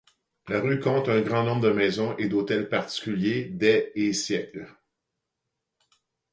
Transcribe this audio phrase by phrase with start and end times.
[0.47, 4.67] La rue compte un grand nombre de maisons et d'hôtels particuliers des et siècles.